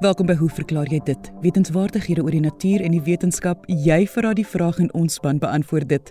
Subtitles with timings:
[0.00, 1.26] Welkom by Hoe verklaar jy dit?
[1.42, 3.66] Wetenskapwaardighede oor die natuur en die wetenskap.
[3.68, 6.06] Jy vra die vraag en ons span beantwoord dit.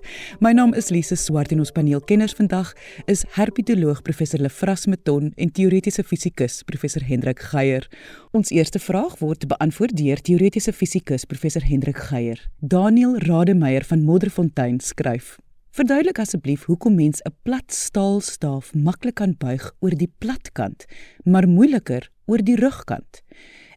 [0.46, 2.70] My naam is Lise Swart en ons paneelkenners vandag
[3.10, 7.88] is herpetoloog professor Lefras Meton en teoretiese fisikus professor Hendrik Geier.
[8.30, 12.44] Ons eerste vraag word beantwoord deur teoretiese fisikus professor Hendrik Geier.
[12.62, 15.40] Daniel Rademeier van Modderfontein skryf:
[15.74, 20.86] Verduidelik asseblief hoekom mens 'n plat staalstaaf maklik kan buig oor die platkant,
[21.26, 23.24] maar moeiliker oor die rugkant.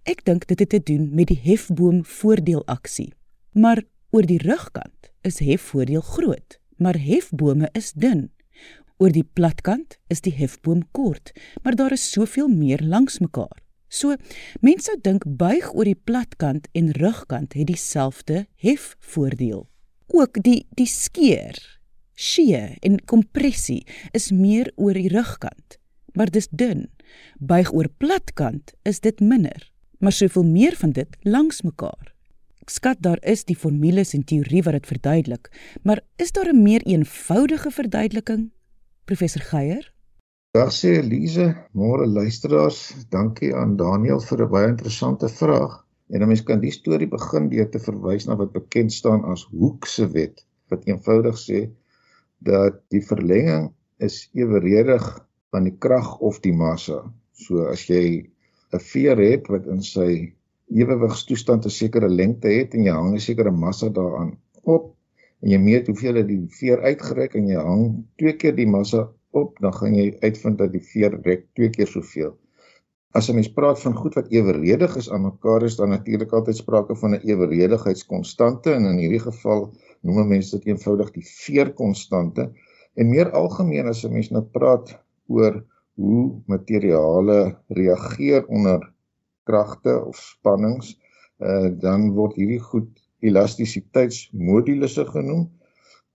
[0.02, 3.12] Ek dink dit het te doen met die hefboom voordeelaksie.
[3.54, 8.30] Maar oor die rugkant is hefvoordeel groot, maar hefbome is dun.
[8.98, 11.30] Oor die platkant is die hefboom kort,
[11.62, 13.62] maar daar is soveel meer langs mekaar.
[13.92, 14.16] So,
[14.60, 19.68] mense sou dink buig oor die platkant en rugkant het dieselfde hefvoordeel.
[20.10, 21.54] Ook die die skeer,
[22.18, 25.78] skie en kompressie is meer oor die rugkant,
[26.18, 26.88] maar dis dun.
[27.38, 29.71] Buig oor platkant is dit minder
[30.02, 32.10] maar soveel meer van dit langs mekaar.
[32.62, 35.48] Ek skat daar is die formules en teorie wat dit verduidelik,
[35.86, 38.50] maar is daar 'n meer eenvoudige verduideliking?
[39.04, 39.92] Professor Geier?
[40.50, 45.86] Dag sê Elise, môre luisteraars, dankie aan Daniel vir 'n baie interessante vraag.
[46.10, 49.46] En 'n mens kan die storie begin deur te verwys na wat bekend staan as
[49.50, 51.70] Hooke se wet, wat eenvoudig sê
[52.38, 57.12] dat die verlenging is eweredig aan die krag of die massa.
[57.32, 58.31] So as jy
[58.72, 60.32] 'n veer het wat in sy
[60.68, 64.94] ewewigstoestand 'n sekere lengte het en jy hang 'n sekere massa daaraan op
[65.42, 69.08] en jy meet hoeveel dit die veer uitgereik en jy hang twee keer die massa
[69.32, 72.34] op, dan gaan jy uitvind dat die veer rek twee keer soveel.
[73.12, 76.56] As 'n mens praat van goed wat eweredig is aan mekaar, is dan natuurlik altyd
[76.56, 82.52] sprake van 'n eweredigheidskonstante en in hierdie geval noem mense dit eenvoudig die veerkonstante.
[82.94, 85.64] En meer algemeen as 'n mens nou praat oor
[86.00, 88.92] hoe materiale reageer onder
[89.44, 90.94] kragte of spannings,
[91.42, 92.90] uh, dan word hierdie goed
[93.22, 95.46] elastisiteitsmodulusse genoem.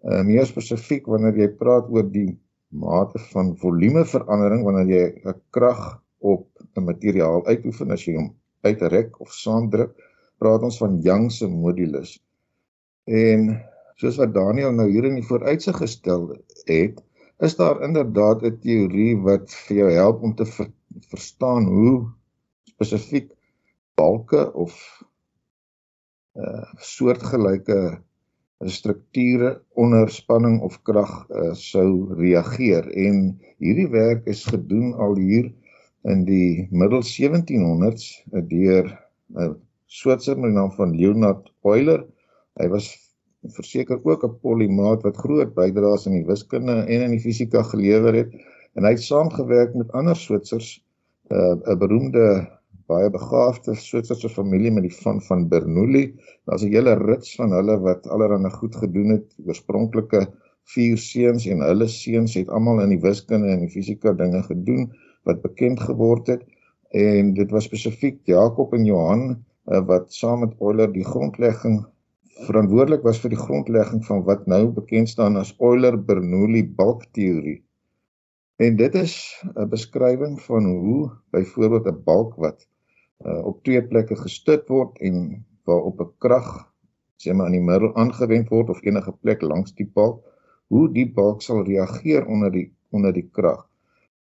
[0.03, 2.37] Uh, meer spesifiek wanneer jy praat oor die
[2.69, 9.19] mate van volumeverandering wanneer jy 'n krag op 'n materiaal uitoefen as jy hom uitrek
[9.21, 9.93] of saamdruk,
[10.37, 12.17] praat ons van Young se modulus.
[13.05, 13.61] En
[13.95, 16.27] soos wat Daniel nou hier in die vooruitsig gestel
[16.65, 17.01] het,
[17.39, 20.71] is daar inderdaad 'n teorie wat vir jou help om te ver,
[21.09, 22.09] verstaan hoe
[22.63, 23.31] spesifiek
[23.95, 24.73] balke of
[26.33, 28.01] uh soortgelyke
[28.65, 35.51] strukture onder spanning of krag uh, sou reageer en hierdie werk is gedoen al hier
[36.09, 39.53] in die middel 1700s uh, deur 'n uh,
[39.87, 42.01] Switser met die naam van Leonhard Euler.
[42.59, 43.06] Hy was
[43.55, 48.13] verseker ook 'n polymaat wat groot bydraes in die wiskunde en in die fisika gelewer
[48.13, 48.33] het.
[48.75, 50.83] En hy het saamgewerk met ander Switsers
[51.29, 52.25] uh, 'n uh, beroemde
[52.87, 56.15] baie begaafde Switserse familie met die van van Bernoulli.
[56.45, 59.35] Daar's 'n hele rits van hulle wat allerhande goed gedoen het.
[59.45, 60.21] Oorspronklike
[60.73, 64.91] vier seuns en hulle seuns het almal in die wiskunde en die fisika dinge gedoen
[65.23, 66.43] wat bekend geword het.
[66.91, 69.23] En dit was spesifiek Jakob en Johan
[69.67, 71.85] uh, wat saam met Euler die grondlegging
[72.45, 77.63] verantwoordelik was vir die grondlegging van wat nou bekend staan as Euler-Bernoulli balkteorie.
[78.57, 79.15] En dit is
[79.55, 82.67] 'n beskrywing van hoe byvoorbeeld 'n balk wat
[83.25, 86.49] uh, op twee plekke gestit word en waarop 'n krag
[87.17, 90.21] sê maar in die middel aangewend word of enige plek langs die balk,
[90.67, 93.65] hoe die balk sal reageer onder die onder die krag.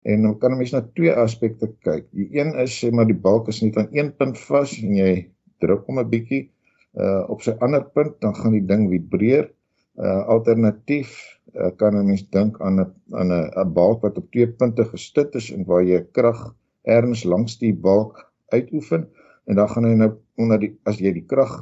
[0.02, 2.06] En dan kan 'n mens na twee aspekte kyk.
[2.10, 5.30] Die een is sê maar die balk is net aan een punt vas en jy
[5.58, 6.53] druk hom 'n bietjie
[6.96, 9.50] uh op sy ander punt dan gaan die ding vibreer.
[9.94, 11.14] Uh alternatief
[11.54, 14.84] uh, kan 'n mens dink aan 'n aan 'n 'n balk wat op twee punte
[14.84, 19.08] gestit is en waar jy krag erns langs die balk uitoefen
[19.44, 21.54] en dan gaan hy nou onder die as jy die krag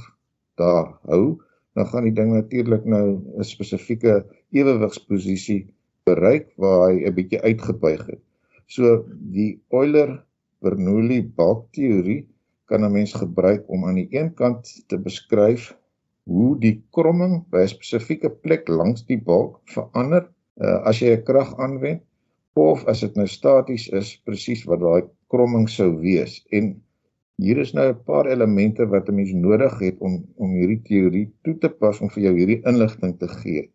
[0.60, 1.40] daar hou,
[1.74, 5.72] dan gaan die ding natuurlik nou 'n spesifieke ewewigsposisie
[6.04, 8.22] bereik waar hy 'n bietjie uitgebuig het.
[8.66, 12.26] So die Euler-Bernoulli balkteorie
[12.70, 15.72] kan 'n mens gebruik om aan die een kant te beskryf
[16.24, 20.28] hoe die kromming by 'n spesifieke plek langs die balk verander
[20.60, 22.02] uh, as jy 'n krag aanwend
[22.54, 26.74] of as dit nou staties is presies wat daai kromming sou wees en
[27.42, 31.28] hier is nou 'n paar elemente wat 'n mens nodig het om om hierdie teorie
[31.42, 33.70] toe te pas om vir jou hierdie inligting te gee.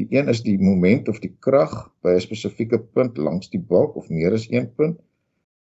[0.00, 3.96] Die een is die moment of die krag by 'n spesifieke punt langs die balk
[3.96, 4.96] of meer as een punt.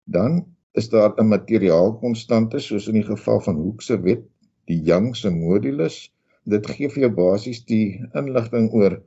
[0.04, 0.44] Dan
[0.80, 4.24] is daar 'n materiaalkonstante soos in die geval van Hooke se wet,
[4.70, 5.96] die Young se modulus.
[6.44, 9.02] Dit gee vir jou basies die inligting oor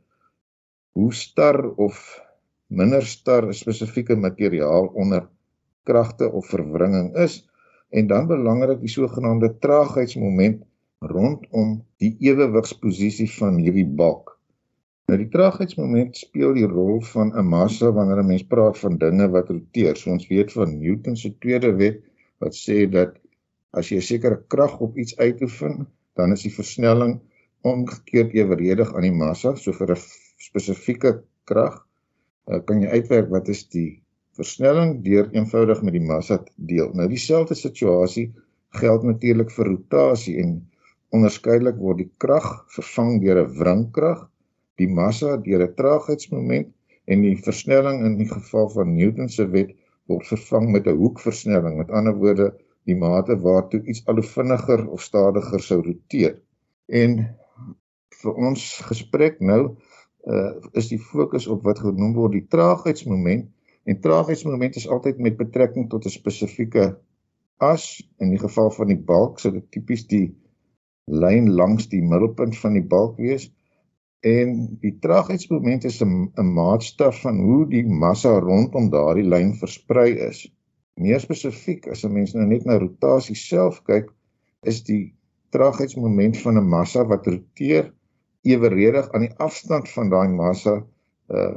[0.96, 1.58] hoe star
[1.88, 2.22] of
[2.68, 5.28] minder star 'n spesifieke materiaal onder
[5.84, 7.44] kragte of verwringing is
[7.90, 10.64] en dan belangrik die sogenaamde traagheidsmoment
[11.00, 14.35] rondom die ewewigsposisie van hierdie balk.
[15.12, 19.28] Nou die traagheidsmoment speel die rol van 'n massa wanneer 'n mens praat van dinge
[19.36, 20.00] wat roteer.
[20.00, 22.00] So ons weet van Newton se tweede wet
[22.46, 23.12] wat sê dat
[23.80, 25.86] as jy 'n sekere krag op iets uitoefen,
[26.18, 27.14] dan is die versnelling
[27.62, 29.54] omgekeerd eweredig aan die massa.
[29.56, 30.02] So vir 'n
[30.48, 31.14] spesifieke
[31.44, 31.78] krag
[32.50, 34.02] uh, kan jy uitwerk wat is die
[34.34, 36.90] versnelling deur eenvoudig met die massa deel.
[36.94, 38.34] Nou dieselfde situasie
[38.82, 40.64] geld natuurlik vir rotasie en
[41.14, 44.32] onderskeidelik word die krag vervang deur 'n wringkrag
[44.82, 46.74] die massa deur 'n traagheidsmoment
[47.06, 49.76] en die versnelling in die geval van Newton se wet
[50.12, 51.78] word vervang met 'n hoekversnelling.
[51.78, 52.54] Met ander woorde,
[52.86, 56.42] die mate waartoe iets al hoe vinniger of stadiger sou roteer.
[56.88, 57.18] En
[58.22, 59.62] vir ons gesprek nou
[60.26, 63.50] uh, is die fokus op wat genoem word die traagheidsmoment
[63.86, 66.86] en traagheidsmoment is altyd met betrekking tot 'n spesifieke
[67.58, 70.36] as in die geval van die balk sou dit tipies die
[71.06, 73.52] lyn langs die middelpunt van die balk wees
[74.26, 80.40] En die traagheidsmoment is 'n maatstaf van hoe die massa rondom daardie lyn versprei is.
[80.98, 84.10] Meer spesifiek, as 'n mens nou net na rotasie self kyk,
[84.72, 85.14] is die
[85.54, 87.94] traagheidsmoment van 'n massa wat roteer
[88.42, 90.76] eweredig aan die afstand van daai massa
[91.30, 91.56] uh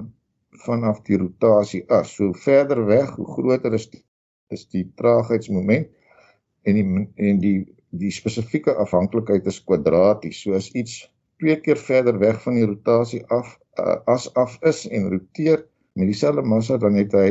[0.64, 2.14] vanaf die rotasie as.
[2.16, 4.04] So verder weg, hoe groter is die,
[4.48, 5.88] is die traagheidsmoment
[6.62, 7.58] en die en die
[7.90, 10.42] die spesifieke afhanklikheid is kwadraties.
[10.42, 11.06] So as iets
[11.38, 15.64] twee keer verder weg van die rotasie af uh, as af is en roteer
[15.98, 17.30] met dieselfde massa dan het hy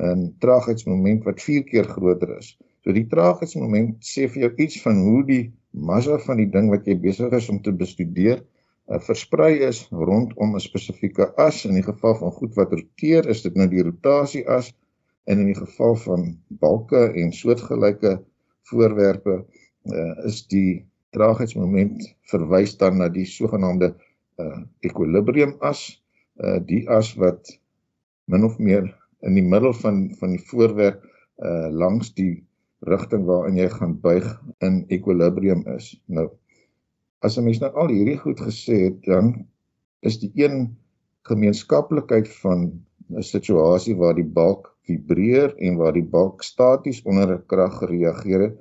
[0.00, 2.56] 'n traagheidsmoment wat vier keer groter is.
[2.84, 6.86] So die traagheidsmoment sê vir jou iets van hoe die massa van die ding wat
[6.86, 8.40] jy besig is om te bestudeer
[8.90, 11.64] uh, versprei is rondom 'n spesifieke as.
[11.64, 14.72] In die geval van goed wat roteer, is dit nou die rotasie as
[15.24, 18.20] en in die geval van balke en soortgelyke
[18.70, 19.44] voorwerpe
[19.84, 20.86] uh, is die
[21.16, 23.94] traagheidsmoment verwys dan na die sogenaamde
[24.40, 26.02] uh equilibrium as
[26.42, 27.58] uh die as wat
[28.30, 28.86] min of meer
[29.26, 31.02] in die middel van van die voorwerp
[31.44, 32.44] uh langs die
[32.88, 34.26] rigting waarin jy gaan buig
[34.64, 35.92] in equilibrium is.
[36.06, 36.30] Nou
[37.20, 39.46] as 'n mens nou al hierdie goed gesê het, dan
[40.00, 40.76] is die een
[41.28, 42.80] gemeenskaplikheid van
[43.10, 48.40] 'n situasie waar die balk vibreer en waar die balk staties onder 'n krag reageer
[48.40, 48.56] het,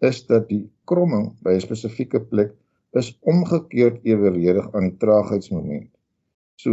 [0.00, 2.52] is dat die kromming by 'n spesifieke plek
[3.00, 5.90] is omgekeerd eweredig aan die traagheidsmoment.
[6.62, 6.70] So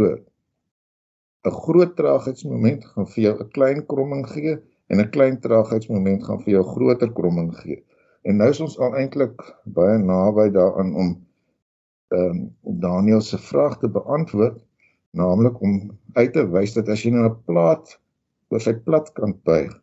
[1.44, 4.58] 'n groot traagheidsmoment gaan vir jou 'n klein kromming gee
[4.90, 7.82] en 'n klein traagheidsmoment gaan vir jou 'n groter kromming gee.
[8.22, 11.10] En nou is ons al eintlik baie naby daaraan om
[12.12, 14.58] ehm um, Daniel se vraag te beantwoord,
[15.10, 17.98] naamlik om uit te wys dat as jy nou 'n plaat
[18.48, 19.81] oor sy platkant buig,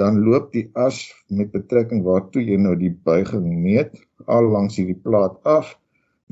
[0.00, 1.00] dan loop die as
[1.30, 3.94] met betrekking waartoe jy nou die buiging meet
[4.26, 5.74] al langs hierdie plaat af.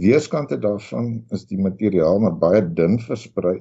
[0.00, 3.60] Weerskante daarvan is die materiaal maar baie dun versprei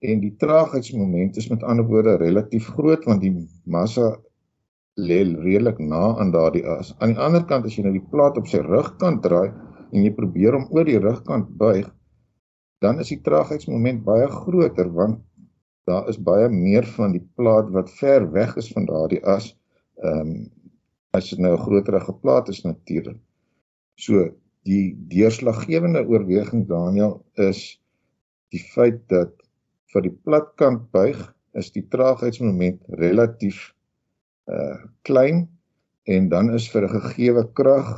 [0.00, 3.34] en die traagheidsmoment is met ander woorde relatief groot want die
[3.66, 4.14] massa
[4.98, 6.94] lê redelik na aan daardie as.
[6.98, 9.50] Aan die ander kant as jy nou die plaat op sy rugkant draai
[9.92, 11.86] en jy probeer hom oor die rugkant buig,
[12.82, 15.22] dan is die traagheidsmoment baie groter want
[15.88, 19.54] daar is baie meer van die plaat wat ver weg is van daardie as
[20.04, 20.36] ehm um,
[21.16, 23.20] as dit nou 'n groterige plaat is natuurlik.
[23.96, 24.28] So
[24.68, 27.80] die deurslaggewende oorweging Daniel is
[28.52, 29.32] die feit dat
[29.92, 31.20] vir die platkant buig
[31.58, 33.74] is die traagheidsmoment relatief
[34.48, 34.76] uh
[35.08, 35.46] klein
[36.04, 37.88] en dan is vir 'n gegeewe krag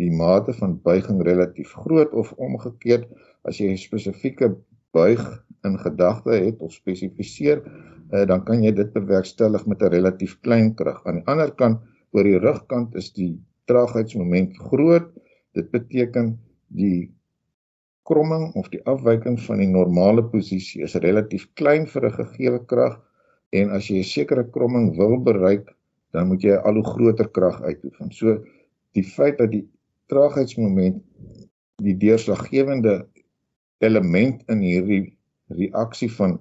[0.00, 3.06] die mate van buiging relatief groot of omgekeerd
[3.44, 4.56] as jy 'n spesifieke
[4.92, 5.22] buig
[5.66, 10.74] in gedagte het of spesifiseer, uh, dan kan jy dit bewerkstellig met 'n relatief klein
[10.74, 11.02] krag.
[11.06, 11.82] Aan die ander kant,
[12.12, 13.34] oor die rugkant is die
[13.66, 15.10] traagheidsmoment groot.
[15.52, 16.36] Dit beteken
[16.68, 17.10] die
[18.06, 23.00] kromming of die afwyking van die normale posisie is relatief klein vir 'n gegeewe krag
[23.52, 25.74] en as jy 'n sekere kromming wil bereik,
[26.12, 28.12] dan moet jy 'n al hoe groter krag uitoefen.
[28.12, 28.44] So
[28.92, 29.66] die feit dat die
[30.06, 31.02] traagheidsmoment
[31.82, 33.06] die deurslaggewende
[33.78, 35.15] element in hierdie
[35.48, 36.38] reaksie van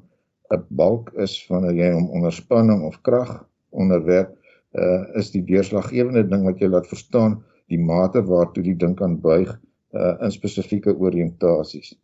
[0.54, 3.32] 'n balk is wanneer jy hom onder spanning of krag
[3.70, 4.36] onderwerp,
[4.74, 9.20] uh is die deurslaggewende ding wat jy laat verstaan die mate waartoe die ding kan
[9.22, 9.50] buig
[9.94, 11.96] uh in spesifieke oriëntasies.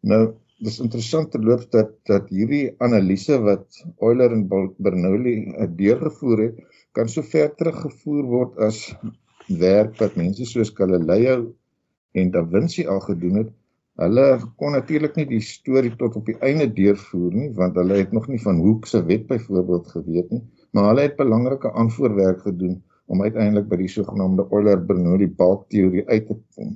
[0.00, 0.34] Nou,
[0.64, 6.62] dis interessant te loop dat dat hierdie analise wat Euler en Bernoulli uh, deurgevoer het,
[6.92, 8.94] kan so ver teruggevoer word as
[9.48, 11.52] werk wat mense soos Galileo
[12.14, 13.52] en Da Vinci al gedoen het
[14.02, 14.24] Hulle
[14.58, 18.26] kon natuurlik nie die storie tot op die einde deurvoer nie want hulle het nog
[18.30, 20.40] nie van Hooke se wet byvoorbeeld geweet nie,
[20.74, 26.36] maar hulle het belangrike aanvoorwerk gedoen om uiteindelik by die sogenaamde Euler-Bernoulli balkteorie uit te
[26.56, 26.72] kom.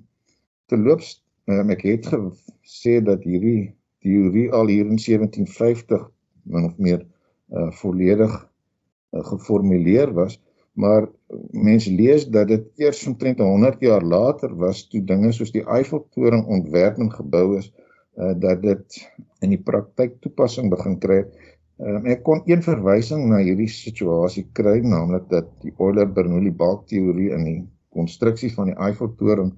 [0.70, 1.16] Terloops,
[1.50, 3.72] um, ek het gesê dat hierdie
[4.04, 6.06] teorie al hier in 1750
[6.46, 10.38] min of meer uh, volledig uh, geformuleer was,
[10.78, 11.08] maar
[11.50, 16.46] mense lees dat dit eers omtrent 100 jaar later was toe dinge soos die Eiffeltoring
[16.46, 17.72] ontwerp en gebou is,
[18.16, 19.00] uh, dat dit
[19.42, 21.22] in die praktyk toepassing begin kry
[21.78, 27.44] Um, ek kon een verwysing na hierdie situasie kry, naamlik dat die Euler-Bernoulli balkteorie in
[27.46, 27.60] die
[27.94, 29.52] konstruksie van die Eiffeltoring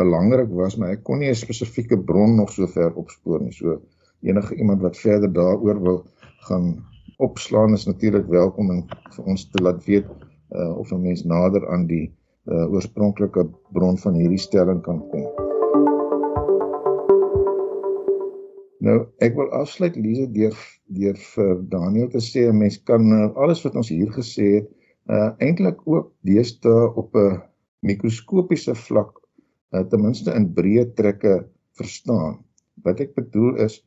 [0.00, 3.52] belangrik was, maar ek kon nie 'n spesifieke bron nog sover opspoor nie.
[3.52, 3.76] So
[4.24, 5.98] enige iemand wat verder daaroor wil
[6.48, 6.80] gaan
[7.18, 8.82] opslaan is natuurlik welkom en
[9.16, 10.08] vir ons te laat weet
[10.50, 12.12] uh, of 'n mens nader aan die
[12.44, 15.26] uh, oorspronklike bron van hierdie stelling kan kom.
[18.78, 20.54] Nou, ek wil afsluit Lize deur
[20.86, 24.68] deur vir Daniel te sê 'n mens kan uh, alles wat ons hier gesê het,
[25.06, 27.42] uh eintlik ook deesdae op 'n
[27.80, 29.20] mikroskopiese vlak
[29.72, 31.46] uh, ten minste in breë trekke
[31.78, 32.38] verstaan.
[32.84, 33.82] Wat ek bedoel is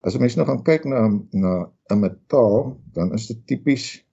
[0.00, 4.04] as 'n mens nou gaan kyk na na 'n metaal, dan is dit tipies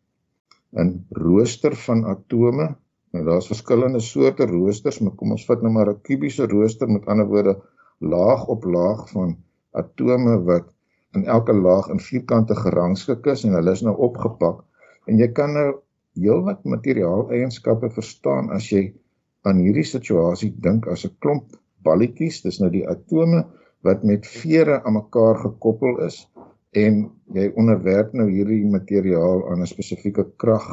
[0.75, 2.75] 'n rooster van atome.
[3.11, 7.05] Nou daar's verskillende soorte roosters, maar kom ons vat nou maar 'n kubiese rooster met
[7.05, 7.55] ander woorde
[7.99, 9.37] laag op laag van
[9.71, 10.75] atome wat
[11.15, 14.63] in elke laag in vierkante gerangskik is en hulle is nou opgepak
[15.07, 15.69] en jy kan nou
[16.19, 18.83] heelwat materiaaleienskappe verstaan as jy
[19.47, 21.55] aan hierdie situasie dink as 'n klomp
[21.87, 23.45] balletjies dis nou die atome
[23.87, 26.25] wat met vere aan mekaar gekoppel is
[26.85, 30.65] en jy onderwerp nou hierdie materiaal aan 'n spesifieke krag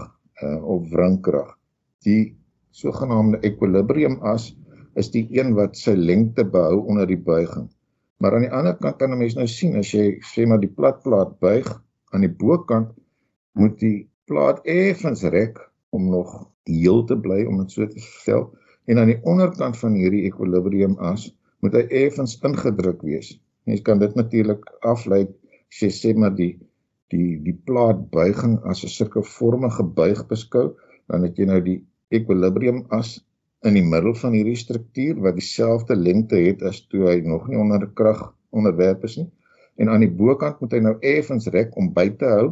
[0.43, 1.57] uh, of wringkrag
[2.05, 2.37] die
[2.71, 4.53] sogenaamde ekwilibrium as
[5.01, 7.69] is die een wat sy lengte behou onder die buiging.
[8.21, 10.75] Maar aan die ander kant kan 'n mens nou sien as jy sê maar die
[10.81, 11.69] platplaat buig
[12.13, 12.93] aan die bokant
[13.53, 15.59] moet die plaat effens rek
[15.91, 18.51] om nog heel te bly om dit so te stel
[18.87, 21.31] en aan die onderkant van hierdie ekwilibrium as
[21.61, 23.39] moet hy effens ingedruk wees.
[23.65, 25.27] Mens kan dit natuurlik aflei
[25.81, 26.53] jy sê maar die
[27.13, 30.67] die die plaat buiging as 'n sulke vormige buig beskou,
[31.09, 33.21] dan het jy nou die ekwilibrium as
[33.69, 37.59] in die middel van hierdie struktuur wat dieselfde lengte het as toe hy nog nie
[37.59, 39.29] onder krag onderwerp is nie.
[39.81, 42.49] En aan die bokant moet hy nou effens rek om by te hou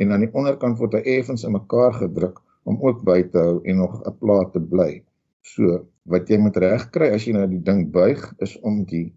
[0.00, 3.58] en aan die onderkant word hy effens in mekaar gedruk om ook by te hou
[3.64, 5.02] en nog 'n plaat te bly.
[5.42, 9.12] So wat jy moet regkry as jy nou die ding buig is om die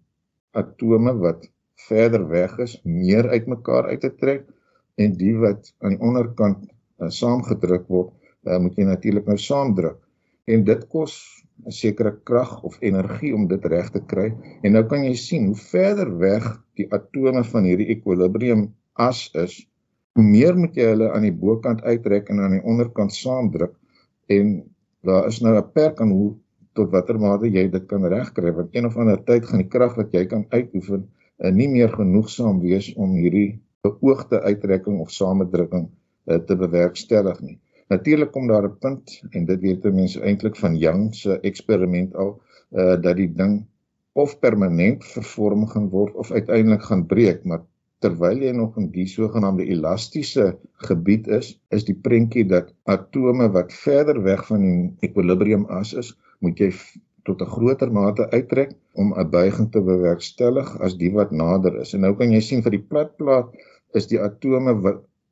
[0.52, 1.48] atome wat
[1.86, 4.46] verder weg is meer uitmekaar uit te trek
[4.98, 8.12] en die wat aan die onderkant uh, saamgedruk word,
[8.46, 10.00] uh, moet jy natuurlik nou saamdruk
[10.50, 11.14] en dit kos
[11.66, 14.28] 'n sekere krag of energie om dit reg te kry.
[14.62, 16.44] En nou kan jy sien hoe verder weg
[16.78, 19.66] die atome van hierdie ekwilibrium as is,
[20.14, 23.74] hoe meer moet jy hulle aan die bokant uittrek en aan die onderkant saamdruk
[24.34, 24.62] en
[25.06, 26.36] daar is nou 'n perk aan hoe
[26.74, 29.94] tot watter mate jy dit kan regkry want een of ander tyd gaan die krag
[29.96, 31.08] wat jy kan uitoefen
[31.38, 37.58] nie meer genoegsaam wees om hierdie beoogde uittrekking of samedrukking uh, te bewerkstellig nie.
[37.88, 42.40] Natuurlik kom daar 'n punt en dit weet mense eintlik van Young se eksperiment al
[42.70, 43.66] uh dat die ding
[44.12, 47.62] of permanent vervorm gaan word of uiteindelik gaan breek, maar
[47.98, 53.72] terwyl jy nog in die sogenaamde elastiese gebied is, is die prentjie dat atome wat
[53.72, 56.12] verder weg van die ekwilibrium as is,
[56.44, 56.70] moet jy
[57.28, 61.94] tot 'n groter mate uittrek om 'n buiging te bewerkstellig as die wat nader is.
[61.94, 63.52] En nou kan jy sien vir die platplaat
[63.94, 64.74] is die atome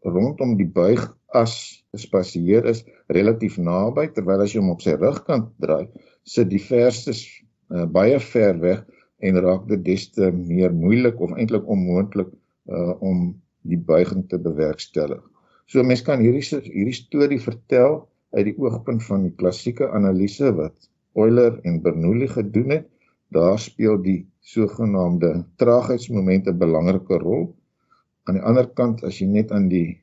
[0.04, 1.02] rondom die buig
[1.34, 1.54] as
[1.94, 5.88] gespasieer is relatief naby terwyl as jy hom op sy rugkant draai
[6.34, 7.22] sit die verstes
[7.70, 8.84] uh, baie ver weg
[9.26, 13.32] en raak dit des te meer moeilik of eintlik onmoontlik uh, om
[13.66, 15.22] die buiging te bewerkstellig.
[15.66, 18.04] So mense kan hierdie hierdie storie vertel
[18.36, 22.88] uit die oogpunt van die klassieke analise wat Euler en Bernoulli gedoen het.
[23.32, 27.46] Daar speel die sogenaamde traagheidsmomente 'n belangrike rol.
[28.24, 30.00] Aan die ander kant as jy net aan die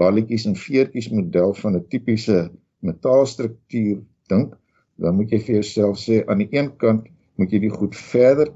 [0.00, 2.50] balletjies en veertjies model van 'n tipiese
[2.80, 3.98] metaalstruktuur
[4.28, 4.56] dink,
[4.96, 8.52] dan moet jy vir jouself sê aan die een kant moet jy die goed verder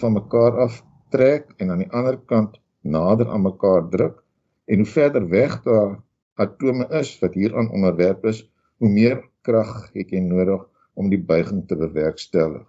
[0.00, 0.82] van mekaar af
[1.14, 4.22] trek en aan die ander kant nader aan mekaar druk
[4.66, 5.98] en hoe verder weg daar
[6.34, 8.44] atome is wat hieraan onderwerp is,
[8.78, 10.69] hoe meer krag het jy nodig
[11.00, 12.66] om die buiging te bewerkstellig.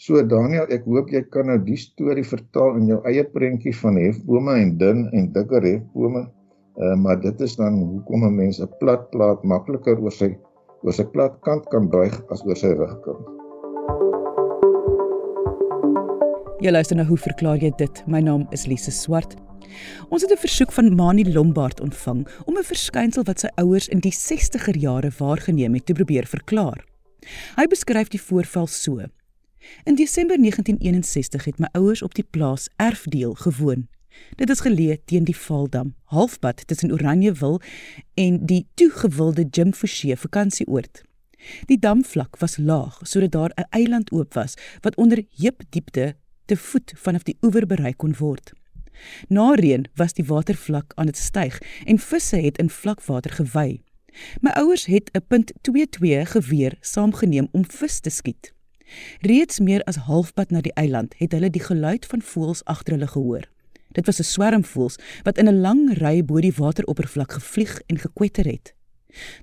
[0.00, 3.98] So Daniel, ek hoop jy kan nou die storie vertaal in jou eie prentjie van
[4.00, 6.28] hefbome en dun en dikker hefbome
[6.80, 10.38] Uh, maar dit is dan hoekom 'n mens 'n plat plaat makliker oor sy
[10.82, 13.26] oor sy plat kant kan buig as oor sy rugkant.
[16.60, 18.02] Jy luister na hoe verklaar jy dit?
[18.06, 19.36] My naam is Lise Swart
[20.08, 24.00] Ons het 'n versoek van Mani Lombard ontvang om 'n verskynsel wat sy ouers in
[24.00, 26.89] die 60er jare waargeneem het te probeer verklaar.
[27.56, 28.98] Hy beskryf die voorval so:
[29.84, 33.88] In Desember 1961 het my ouers op die plaas Erfdeel gewoon.
[34.36, 37.60] Dit is geleë teen die Valdam, halfpad tussen Oranjewil
[38.14, 41.02] en die toegewilde Jim Forshey vakansieoord.
[41.70, 46.92] Die damvlak was laag sodat daar 'n eiland oop was wat onder heupdiepte te voet
[46.96, 48.52] vanaf die oewer bereik kon word.
[49.28, 53.80] Na reën was die watervlak aan dit styg en visse het in vlakwater gewy.
[54.40, 58.52] My ouers het 'n .22 geweer saamgeneem om vis te skiet.
[59.20, 63.06] Reeds meer as halfpad na die eiland het hulle die geluid van voëls agter hulle
[63.06, 63.48] gehoor.
[63.92, 67.98] Dit was 'n swerm voëls wat in 'n lang ry bo die wateroppervlak gevlieg en
[67.98, 68.74] gekwetter het.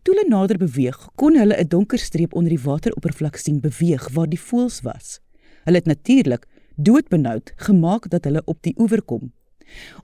[0.04, 4.30] Toe hulle nader beweeg, kon hulle 'n donker streep onder die wateroppervlak sien beweeg waar
[4.30, 5.20] die voëls was.
[5.64, 9.32] Hulle het natuurlik doodbenoud gemaak dat hulle op die oewer kom.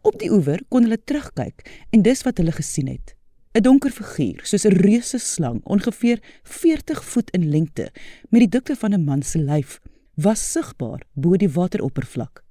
[0.02, 3.16] Op die oewer kon hulle terugkyk en dis wat hulle gesien het.
[3.54, 7.92] 'n Donker figuur, soos 'n reuse slang, ongeveer 40 voet in lengte,
[8.30, 9.80] met die dikte van 'n man se lyf,
[10.16, 12.44] was sigbaar bo die wateroppervlak.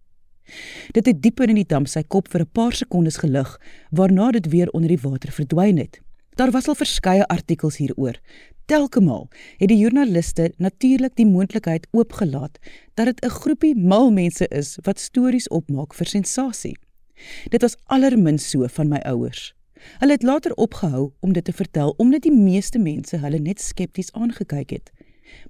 [0.92, 4.46] Dit het dieper in die dam sy kop vir 'n paar sekondes gelig, waarna dit
[4.48, 6.00] weer onder die water verdwyn het.
[6.34, 8.20] Daar was al verskeie artikels hieroor.
[8.66, 12.58] Telkemaal het die joernaliste natuurlik die moontlikheid oopgelaat
[12.94, 16.76] dat dit 'n groepie mal mense is wat stories opmaak vir sensasie.
[17.48, 19.54] Dit was allermins so van my ouers.
[19.98, 24.12] Hulle het later opgehou om dit te vertel omdat die meeste mense hulle net skepties
[24.12, 24.92] aangekyk het.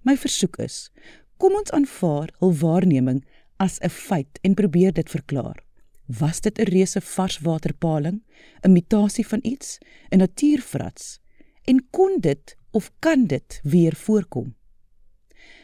[0.03, 0.91] My versoek is:
[1.37, 3.25] kom ons aanvaar hul waarneming
[3.57, 5.65] as 'n feit en probeer dit verklaar.
[6.07, 8.23] Was dit 'n reuse varswaterpaling,
[8.63, 9.79] 'n mutasie van iets,
[10.11, 11.21] 'n natuurfrats?
[11.65, 14.55] En kon dit of kan dit weer voorkom?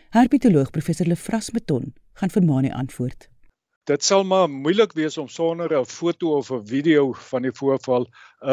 [0.09, 3.29] Herpetoloog professor Lefras Meton gaan vir Mani antwoord.
[3.89, 8.05] Dit sal maar moeilik wees om sonder 'n foto of 'n video van die voorval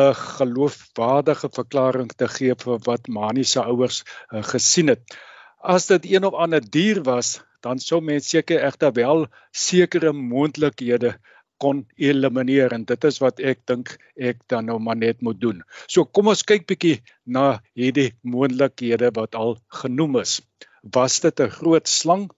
[0.02, 5.18] 'n geloofwaardige verklaring te gee vir wat Mani se ouers uh, gesien het.
[5.60, 11.12] As dit een of ander dier was, dan sou mens seker egter wel sekere moontlikhede
[11.58, 15.62] kon elimineer en dit is wat ek dink ek dan nou maar net moet doen.
[15.88, 20.40] So kom ons kyk bietjie na hierdie moontlikhede wat al genoem is.
[20.96, 22.30] Was dit 'n groot slang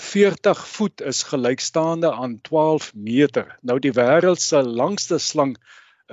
[0.00, 3.58] 40 voet is gelykstaande aan 12 meter.
[3.60, 5.52] Nou die wêreld se langste slang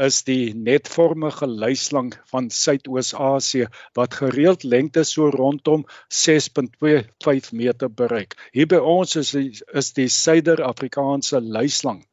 [0.07, 8.35] is die netvormige luislang van Suidoos-Asië wat gereeld lengte so rondom 6.25 meter bereik.
[8.51, 12.03] Hier by ons is die, is die Suider-Afrikaanse luislang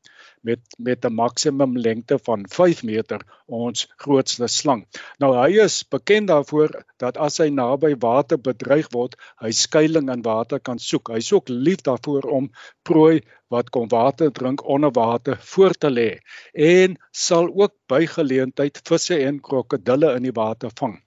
[0.44, 4.84] met met 'n maksimum lengte van 5 meter ons grootste slang.
[5.18, 10.22] Nou hy is bekend daarvoor dat as hy naby water bedreig word, hy skuilings in
[10.22, 11.08] water kan soek.
[11.08, 12.50] Hy's ook lief daarvoor om
[12.82, 16.10] prooi wat kom water drink onder water voor te lê
[16.52, 20.98] en sal ook by geleentheid visse en krokodille in die water vang.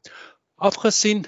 [0.56, 1.26] Afgesien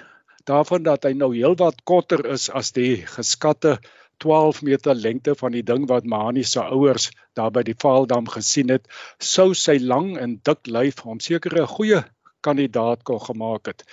[0.50, 3.78] daarvan dat hy nou heelwat korter is as die geskatte
[4.23, 8.69] 12 meter lengte van die ding wat Mani se ouers daar by die Vaaldam gesien
[8.73, 12.03] het, sou sy lang en dik lyf hom seker 'n goeie
[12.45, 13.84] kandidaat kon gemaak het.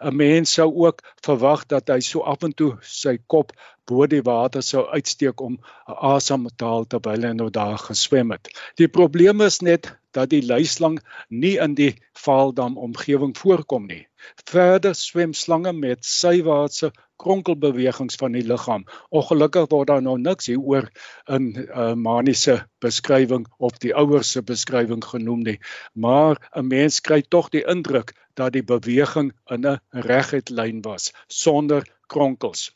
[0.00, 3.52] 'n Mens sou ook verwag dat hy so af en toe sy kop
[3.86, 8.50] bo die water sou uitsteek om asem te haal terwyl hy nou daar geswem het.
[8.76, 11.94] Die probleem is net dat die luislang nie in die
[12.24, 14.06] Vaaldam omgewing voorkom nie.
[14.50, 18.84] Verder swem slange met sywaartse kronkelbewegings van die liggaam.
[19.08, 20.88] Ongelukkig word daar nou niks hieroor
[21.36, 25.58] in uh, maniese beskrywing of die ouers se beskrywing genoem nie,
[25.92, 31.12] maar 'n mens kry tog die indruk dat die beweging in 'n reguit lyn was
[31.26, 32.70] sonder kronkels.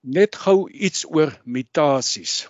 [0.00, 2.48] Net gou iets oor mutasies.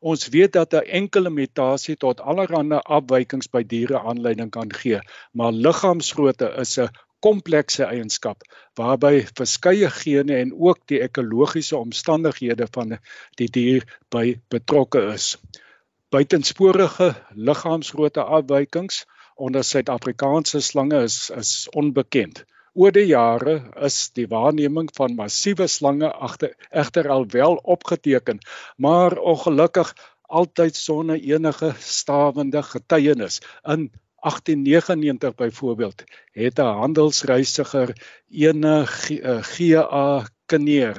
[0.00, 5.00] Ons weet dat 'n enkele mutasie tot allerlei afwykings by diere aanleiding kan gee,
[5.32, 6.90] maar liggaamsgrootte is 'n
[7.22, 8.42] komplekse eienskap
[8.78, 12.96] waarby verskeie gene en ook die ekologiese omstandighede van
[13.40, 15.36] die dier by betrokke is.
[16.12, 17.12] Buitensporige
[17.48, 19.04] liggaamsgrootte afwykings
[19.36, 22.44] onder Suid-Afrikaanse slange is is onbekend.
[22.74, 23.54] Oor die jare
[23.86, 28.38] is die waarneming van massiewe slange agter egter alwel opgeteken,
[28.76, 29.92] maar ongelukkig
[30.40, 33.40] altyd sonder enige stawende getuienis
[33.74, 33.90] in
[34.22, 37.88] 1899 byvoorbeeld het 'n handelsreisiger
[38.30, 40.98] ene GA Kneer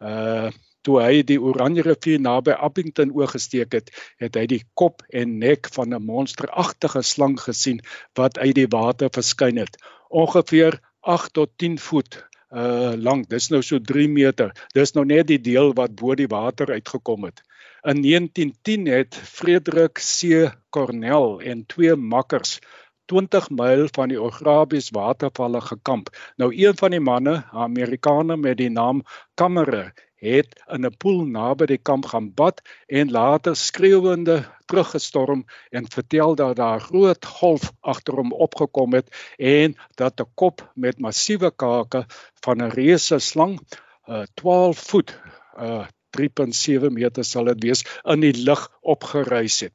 [0.00, 0.50] uh
[0.86, 3.88] toe hy die Oranje rivier naby Appington oorgesteek het,
[4.22, 7.80] het hy die kop en nek van 'n monsteragtige slang gesien
[8.14, 9.78] wat uit die water verskyn het.
[10.08, 12.22] Ongeveer 8 tot 10 voet
[12.56, 13.28] uh lank.
[13.28, 14.52] Dis nou so 3 meter.
[14.74, 17.42] Dis nou net die deel wat bo die water uitgekom het.
[17.86, 20.48] In 1910 het Frederik C.
[20.70, 22.58] Cornell en twee makkers
[23.06, 26.08] 20 myl van die Ograbies watervalle gekamp.
[26.36, 29.02] Nou een van die manne, 'n Amerikaner met die naam
[29.34, 35.90] Kammerer, het in 'n poel naby die kamp gaan bad en later skreeuende teruggestorm en
[35.90, 40.98] vertel dat daar 'n groot golf agter hom opgekom het en dat 'n kop met
[40.98, 42.06] massiewe kake
[42.44, 43.60] van 'n reuse slang,
[44.08, 45.20] uh, 12 voet,
[45.58, 49.72] uh, 3.7 meter sal dit wees, in die lug opgeruis het.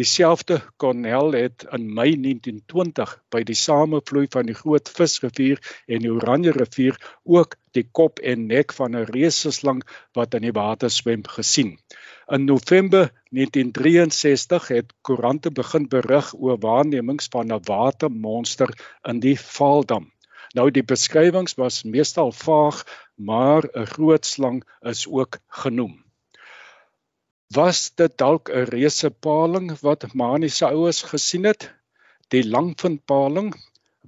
[0.00, 5.60] Dieselfde Cornell het in Mei 1920 by die samevloei van die Groot Visrivier
[5.92, 6.96] en die Oranje rivier
[7.36, 9.82] ook die kop en nek van 'n reuseslang
[10.16, 11.76] wat in die water swem gesien.
[12.38, 18.72] In November 1963 het koerante begin berig oor waarnemings van 'n watermonster
[19.04, 20.08] in die Vaaldam.
[20.54, 22.84] Nou die beskrywings was meestal vaag,
[23.16, 26.00] maar 'n groot slang is ook genoem
[27.56, 31.64] was dit dalk 'n reuse paling wat Mani se ouers gesien het?
[32.28, 33.48] Die langvinpaling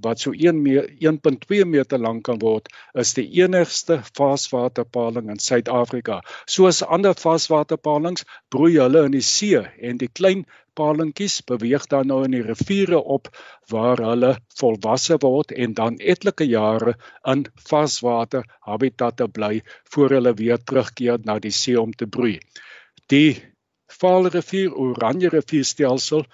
[0.04, 6.20] wat so 1.2 meter lank kan word, is die enigste vaaswaterpaling in Suid-Afrika.
[6.46, 9.58] Soos ander vaaswaterpalings broei hulle in die see
[9.90, 10.46] en die klein
[10.78, 13.28] palingkies beweeg dan nou in die riviere op
[13.74, 16.94] waar hulle volwasse word en dan etlike jare
[17.34, 19.62] in vaaswater habitatte bly
[19.94, 22.38] voor hulle weer terugkeer na die see om te broei
[23.06, 23.42] die
[23.86, 26.24] Vaalrivier Oranje rivierstelsel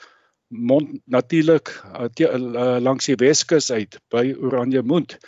[0.48, 5.18] mond natuurlik uh, langs die Weskus uit by Oranje Mond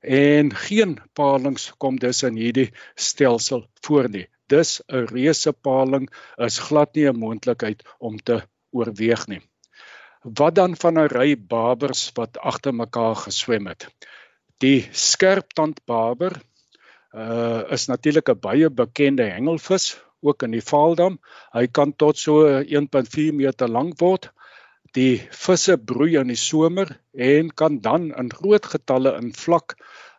[0.00, 4.26] en geen palings kom dus in hierdie stelsel voor nie.
[4.46, 9.42] Dis 'n reuse paling is glad nie 'n moontlikheid om te oorweeg nie.
[10.22, 13.88] Wat dan van 'n ry babers wat agter mekaar geswem het?
[14.58, 16.40] Die skerptandbaber
[17.14, 21.18] uh is natuurlik 'n baie bekende hengelvis ook in die Vaaldam.
[21.54, 24.30] Hy kan tot so 1.4 meter lank word.
[24.96, 29.76] Die visse broei in die somer en kan dan in groot getalle in vlak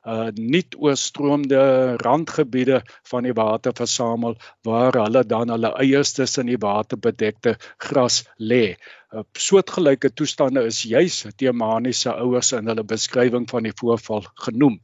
[0.08, 1.62] uh nuut oorstroomde
[2.00, 2.82] randgebiede
[3.12, 8.78] van die water versamel waar hulle dan hulle eiers tussen die waterbedekte gras lê.
[9.12, 14.80] Uh, soortgelyke toestande is juis teemaniese ouers in hulle beskrywing van die voorval genoem.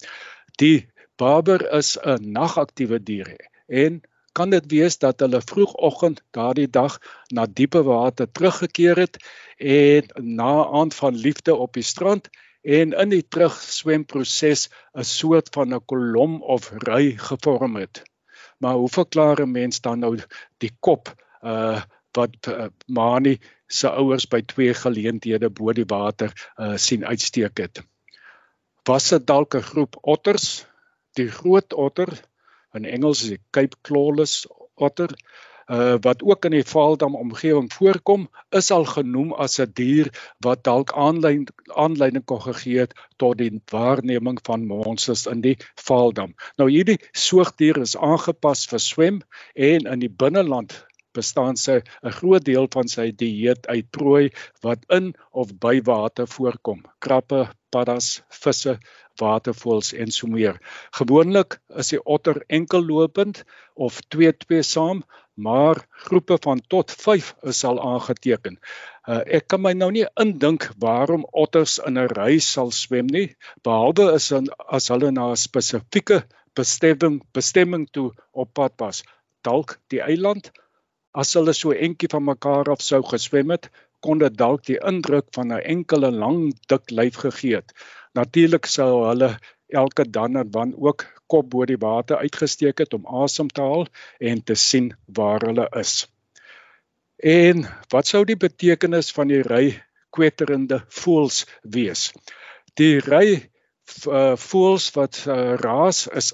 [0.59, 4.01] Die barber is 'n nagaktiewe dier en
[4.35, 6.97] kan dit wees dat hulle vroegoggend daardie dag
[7.33, 9.19] na diepe water teruggekeer het
[9.57, 12.29] en na aand van liefde op die strand
[12.65, 14.67] en in die terugswemproses
[14.97, 18.03] 'n soort van 'n kolom of ry gevorm het.
[18.59, 20.19] Maar hoe verklaar 'n mens dan nou
[20.57, 21.81] die kop uh
[22.15, 27.83] wat uh, Mani se ouers by twee geleenthede bo die water uh sien uitsteek het?
[28.87, 30.65] Was dit dalk 'n groep otters?
[31.13, 32.09] Die groot otter
[32.75, 35.11] in Engels is die Cape Clawless otter
[35.67, 40.09] uh, wat ook in die Vaaldam omgewing voorkom is al genoem as 'n dier
[40.45, 45.57] wat dalk aanlyn aanleiding kon gegee het tot die waarneming van monsters in die
[45.87, 46.35] Vaaldam.
[46.57, 49.21] Nou hierdie soogdier is aangepas vir swem
[49.55, 54.29] en in die binneland bestaan sy 'n groot deel van sy dieet uit prooi
[54.61, 56.83] wat in of by water voorkom.
[56.99, 58.79] Krappe, paddas, visse,
[59.21, 60.59] watervoëls en so meer.
[60.99, 65.03] Gewoonlik is die otter enkellopend of 2-2 saam,
[65.35, 68.59] maar groepe van tot 5 is al aangeteken.
[69.05, 73.27] Uh, ek kan my nou nie indink waarom otters in 'n ry sal swem nie,
[73.63, 76.23] behalwe is in, as hulle na 'n spesifieke
[76.55, 79.03] bestemming bestemming toe op pad was.
[79.43, 80.51] Dalk die eiland
[81.13, 83.69] as hulle so entjie van mekaar af sou geswem het,
[84.05, 86.39] kon dit dalk die indruk van 'n enkele lang
[86.71, 87.73] dik lyf gegee het.
[88.15, 89.35] Natuurlik sou hulle
[89.67, 93.87] elke dan en dan ook kop bo die water uitgesteek het om asem te haal
[94.19, 96.05] en te sien waar hulle is.
[97.17, 99.65] En wat sou die betekenis van die ry
[100.15, 102.11] kwetterende voëls wees?
[102.79, 106.33] Die ry uh, voëls wat uh, raas is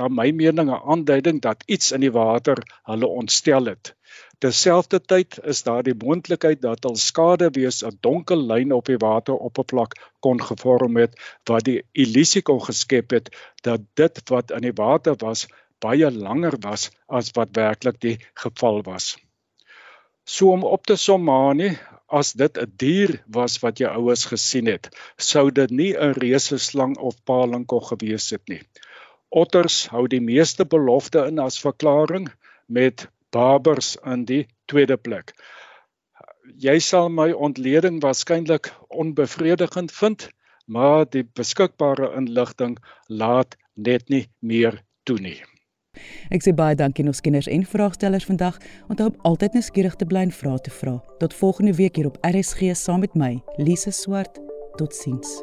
[0.00, 2.58] dan my mening 'n aanduiding dat iets in die water
[2.88, 3.94] hulle ontstel het.
[4.40, 9.96] Terselfdertyd is daar die moontlikheid dat al skade wees 'n donker lyn op die wateroppervlak
[10.26, 11.18] kon gevorm het
[11.50, 13.28] wat die illusie kon geskep het
[13.68, 15.44] dat dit wat in die water was
[15.86, 16.88] baie langer was
[17.20, 19.10] as wat werklik die geval was.
[20.24, 21.76] So om op te sommanie,
[22.20, 26.58] as dit 'n dier was wat jou ouers gesien het, sou dit nie 'n reuse
[26.58, 28.62] slang of paling kon gewees het nie.
[29.28, 32.32] Otters hou die meeste belofte in as verklaring
[32.66, 35.34] met Barbers in die tweede plek.
[36.60, 40.28] Jy sal my ontleding waarskynlik onbevredigend vind,
[40.66, 45.38] maar die beskikbare inligting laat net nie meer toe nie.
[46.30, 48.60] Ek sê baie dankie aan ons kenners en vraagstellers vandag.
[48.88, 50.98] Onthou om altyd nuuskierig te bly en vrae te vra.
[51.22, 54.38] Tot volgende week hier op RSG saam met my, Lise Swart.
[54.78, 55.40] Totsiens.